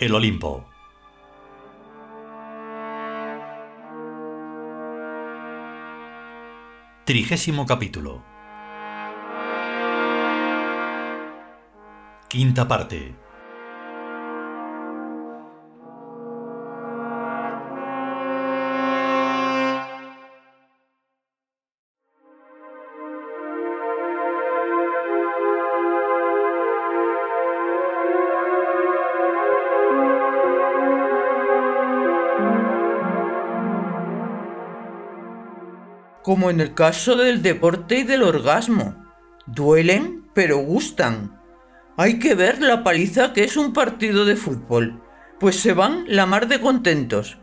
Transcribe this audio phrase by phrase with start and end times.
[0.00, 0.64] El Olimpo.
[7.04, 8.24] Trigésimo capítulo.
[12.28, 13.14] Quinta parte.
[36.30, 38.94] Como en el caso del deporte y del orgasmo.
[39.48, 41.36] Duelen, pero gustan.
[41.96, 45.02] Hay que ver la paliza que es un partido de fútbol,
[45.40, 47.38] pues se van la mar de contentos.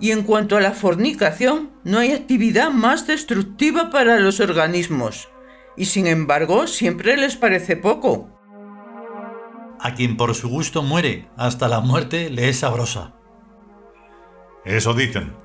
[0.00, 5.28] Y en cuanto a la fornicación, no hay actividad más destructiva para los organismos.
[5.76, 8.36] Y sin embargo, siempre les parece poco.
[9.78, 13.14] A quien por su gusto muere, hasta la muerte le es sabrosa.
[14.64, 15.43] Eso dicen.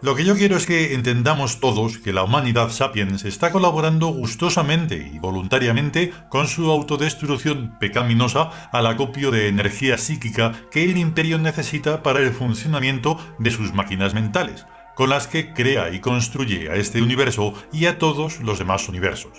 [0.00, 5.10] Lo que yo quiero es que entendamos todos que la humanidad sapiens está colaborando gustosamente
[5.12, 12.04] y voluntariamente con su autodestrucción pecaminosa al acopio de energía psíquica que el imperio necesita
[12.04, 17.02] para el funcionamiento de sus máquinas mentales, con las que crea y construye a este
[17.02, 19.32] universo y a todos los demás universos.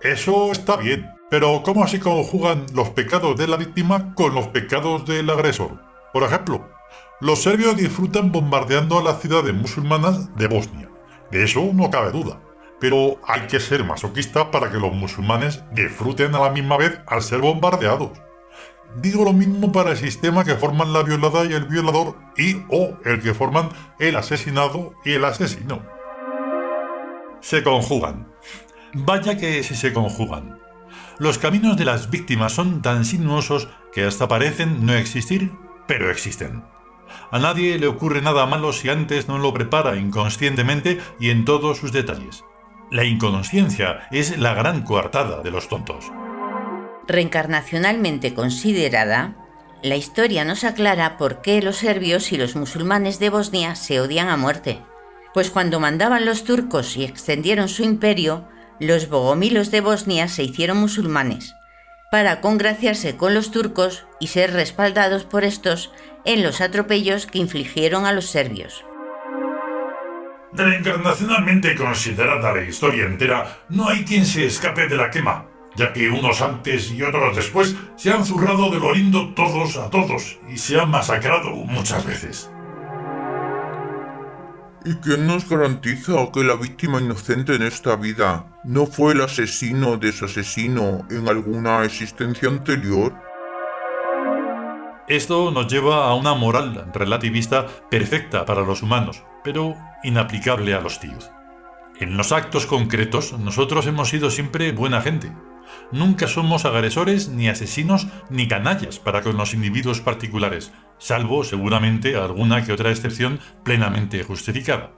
[0.00, 5.04] Eso está bien, pero ¿cómo se conjugan los pecados de la víctima con los pecados
[5.06, 5.82] del agresor?
[6.12, 6.77] Por ejemplo,
[7.20, 10.88] los serbios disfrutan bombardeando a las ciudades musulmanas de Bosnia.
[11.32, 12.40] De eso no cabe duda.
[12.80, 17.22] Pero hay que ser masoquista para que los musulmanes disfruten a la misma vez al
[17.22, 18.12] ser bombardeados.
[18.96, 22.96] Digo lo mismo para el sistema que forman la violada y el violador y o
[23.04, 25.82] el que forman el asesinado y el asesino.
[27.40, 28.32] Se conjugan.
[28.94, 30.58] Vaya que si se conjugan.
[31.18, 35.52] Los caminos de las víctimas son tan sinuosos que hasta parecen no existir,
[35.88, 36.62] pero existen.
[37.30, 41.78] A nadie le ocurre nada malo si antes no lo prepara inconscientemente y en todos
[41.78, 42.44] sus detalles.
[42.90, 46.10] La inconsciencia es la gran coartada de los tontos.
[47.06, 49.36] Reencarnacionalmente considerada,
[49.82, 54.28] la historia nos aclara por qué los serbios y los musulmanes de Bosnia se odian
[54.28, 54.80] a muerte.
[55.34, 58.48] Pues cuando mandaban los turcos y extendieron su imperio,
[58.80, 61.54] los bogomilos de Bosnia se hicieron musulmanes,
[62.10, 65.92] para congraciarse con los turcos y ser respaldados por estos
[66.24, 68.84] en los atropellos que infligieron a los serbios.
[70.52, 75.46] Reencarnacionalmente considerada la historia entera, no hay quien se escape de la quema,
[75.76, 79.90] ya que unos antes y otros después se han zurrado de lo lindo todos a
[79.90, 82.50] todos y se han masacrado muchas veces.
[84.88, 89.98] ¿Y quién nos garantiza que la víctima inocente en esta vida no fue el asesino
[89.98, 93.14] de su asesino en alguna existencia anterior?
[95.06, 101.00] Esto nos lleva a una moral relativista perfecta para los humanos, pero inaplicable a los
[101.00, 101.30] tíos.
[102.00, 105.30] En los actos concretos, nosotros hemos sido siempre buena gente.
[105.92, 112.64] Nunca somos agresores, ni asesinos, ni canallas para con los individuos particulares, salvo seguramente alguna
[112.64, 114.92] que otra excepción plenamente justificada.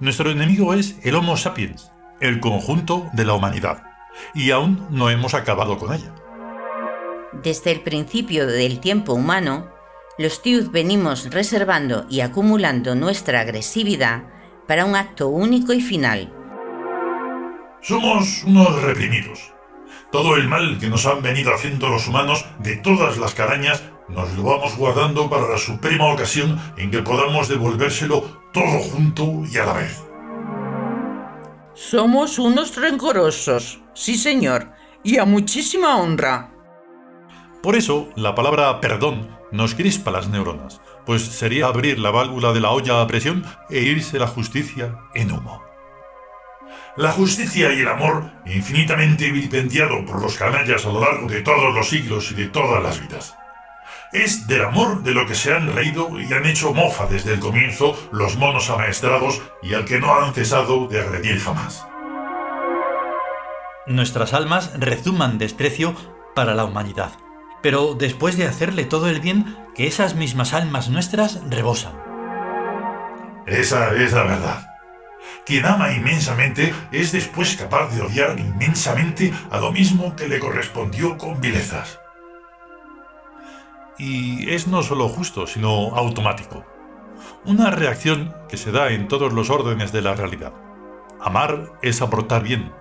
[0.00, 1.90] Nuestro enemigo es el Homo sapiens,
[2.20, 3.82] el conjunto de la humanidad,
[4.34, 6.14] y aún no hemos acabado con ella.
[7.42, 9.68] Desde el principio del tiempo humano,
[10.16, 14.22] los Tiud venimos reservando y acumulando nuestra agresividad
[14.68, 16.32] para un acto único y final.
[17.82, 19.53] Somos unos reprimidos.
[20.14, 24.32] Todo el mal que nos han venido haciendo los humanos de todas las carañas nos
[24.34, 28.22] lo vamos guardando para la suprema ocasión en que podamos devolvérselo
[28.52, 30.04] todo junto y a la vez.
[31.74, 34.70] Somos unos rencorosos, sí señor,
[35.02, 36.52] y a muchísima honra.
[37.60, 42.60] Por eso, la palabra perdón nos crispa las neuronas, pues sería abrir la válvula de
[42.60, 45.73] la olla a presión e irse la justicia en humo.
[46.96, 51.74] La justicia y el amor, infinitamente vilipendiado por los canallas a lo largo de todos
[51.74, 53.36] los siglos y de todas las vidas.
[54.12, 57.40] Es del amor de lo que se han reído y han hecho mofa desde el
[57.40, 61.84] comienzo los monos amaestrados y al que no han cesado de agredir jamás.
[63.88, 65.96] Nuestras almas rezuman desprecio
[66.36, 67.10] para la humanidad,
[67.60, 71.94] pero después de hacerle todo el bien que esas mismas almas nuestras rebosan.
[73.46, 74.73] Esa es la verdad.
[75.46, 81.18] Quien ama inmensamente es después capaz de odiar inmensamente a lo mismo que le correspondió
[81.18, 82.00] con vilezas.
[83.98, 86.64] Y es no solo justo, sino automático.
[87.44, 90.52] Una reacción que se da en todos los órdenes de la realidad.
[91.20, 92.72] Amar es aportar bien.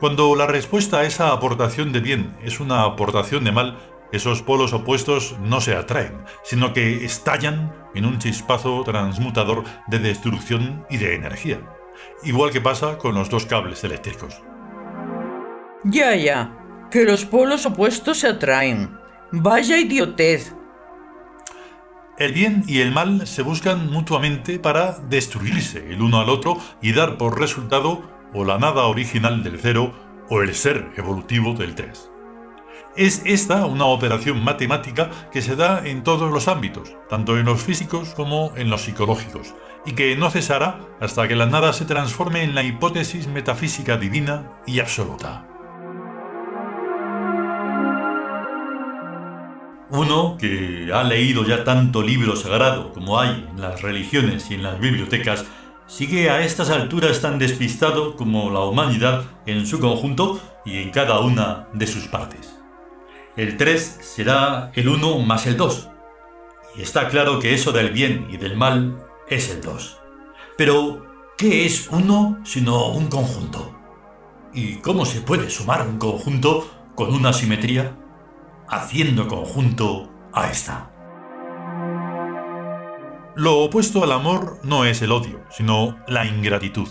[0.00, 3.78] Cuando la respuesta a esa aportación de bien es una aportación de mal,
[4.12, 10.86] esos polos opuestos no se atraen, sino que estallan en un chispazo transmutador de destrucción
[10.88, 11.60] y de energía,
[12.24, 14.42] igual que pasa con los dos cables eléctricos.
[15.84, 16.58] Ya, ya,
[16.90, 18.98] que los polos opuestos se atraen.
[19.30, 20.54] Vaya idiotez.
[22.18, 26.92] El bien y el mal se buscan mutuamente para destruirse el uno al otro y
[26.92, 28.02] dar por resultado
[28.34, 29.94] o la nada original del cero
[30.28, 32.10] o el ser evolutivo del 3.
[32.96, 37.62] Es esta una operación matemática que se da en todos los ámbitos, tanto en los
[37.62, 39.54] físicos como en los psicológicos,
[39.86, 44.50] y que no cesará hasta que la nada se transforme en la hipótesis metafísica divina
[44.66, 45.46] y absoluta.
[49.90, 54.62] Uno que ha leído ya tanto libro sagrado como hay en las religiones y en
[54.62, 55.46] las bibliotecas,
[55.86, 61.20] sigue a estas alturas tan despistado como la humanidad en su conjunto y en cada
[61.20, 62.54] una de sus partes.
[63.36, 65.88] El 3 será el 1 más el 2.
[66.76, 69.98] Y está claro que eso del bien y del mal es el 2.
[70.56, 73.74] Pero, ¿qué es uno sino un conjunto?
[74.52, 77.96] ¿Y cómo se puede sumar un conjunto con una simetría?
[78.70, 80.90] haciendo conjunto a esta.
[83.34, 86.88] Lo opuesto al amor no es el odio, sino la ingratitud,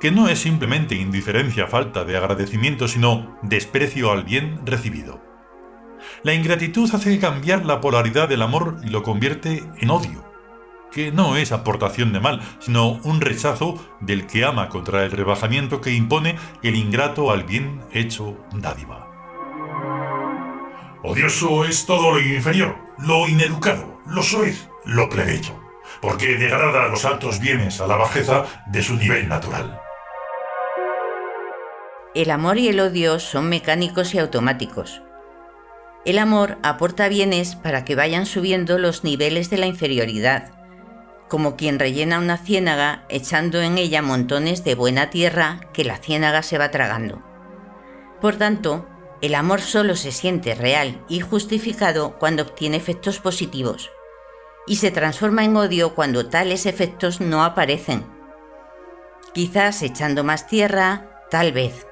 [0.00, 5.20] que no es simplemente indiferencia, falta de agradecimiento, sino desprecio al bien recibido.
[6.22, 10.21] La ingratitud hace cambiar la polaridad del amor y lo convierte en odio,
[10.92, 15.80] que no es aportación de mal, sino un rechazo del que ama contra el rebajamiento
[15.80, 19.08] que impone el ingrato al bien hecho dádiva.
[21.02, 25.52] Odioso es todo lo inferior, lo ineducado, lo soez, lo plebeyo,
[26.00, 29.80] porque degrada los altos bienes a la bajeza de su nivel natural.
[32.14, 35.02] El amor y el odio son mecánicos y automáticos.
[36.04, 40.61] El amor aporta bienes para que vayan subiendo los niveles de la inferioridad,
[41.32, 46.42] como quien rellena una ciénaga echando en ella montones de buena tierra que la ciénaga
[46.42, 47.22] se va tragando.
[48.20, 48.86] Por tanto,
[49.22, 53.90] el amor solo se siente real y justificado cuando obtiene efectos positivos,
[54.66, 58.04] y se transforma en odio cuando tales efectos no aparecen.
[59.32, 61.86] Quizás echando más tierra, tal vez.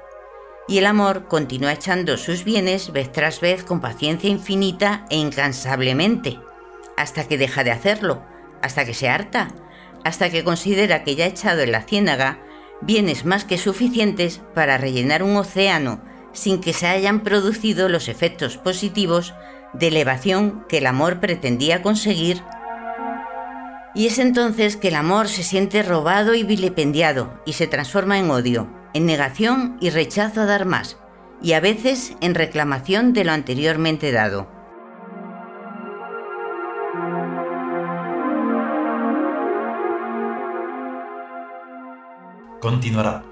[0.69, 6.39] Y el amor continúa echando sus bienes vez tras vez con paciencia infinita e incansablemente,
[6.99, 8.23] hasta que deja de hacerlo,
[8.63, 9.49] hasta que se harta,
[10.05, 12.39] hasta que considera que ya ha echado en la ciénaga
[12.81, 16.01] bienes más que suficientes para rellenar un océano
[16.33, 19.35] sin que se hayan producido los efectos positivos
[19.73, 22.43] de elevación que el amor pretendía conseguir.
[23.95, 28.31] Y es entonces que el amor se siente robado y vilipendiado y se transforma en
[28.31, 30.97] odio, en negación y rechazo a dar más,
[31.43, 34.60] y a veces en reclamación de lo anteriormente dado.
[42.61, 43.30] Continuará.